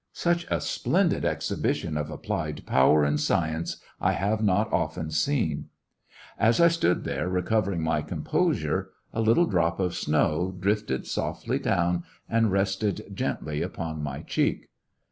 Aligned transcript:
Such 0.13 0.47
a 0.49 0.59
splendid 0.61 1.23
exhibition 1.25 1.95
of 1.95 2.09
applied 2.09 2.65
power 2.65 3.03
and 3.03 3.19
science 3.19 3.77
I 3.99 4.13
have 4.13 4.41
not 4.41 4.73
often 4.73 5.11
seen. 5.11 5.67
As 6.39 6.59
I 6.59 6.69
stood 6.69 7.03
there 7.03 7.29
recovering 7.29 7.83
my 7.83 8.01
composure, 8.01 8.89
a 9.13 9.21
little 9.21 9.45
drop 9.45 9.79
of 9.79 9.93
snow 9.93 10.55
drifted 10.59 11.05
softly 11.05 11.59
down 11.59 12.01
and 12.27 12.51
rested 12.51 13.11
gently 13.13 13.61
upon 13.61 14.01
my 14.01 14.23
cheek. 14.23 14.69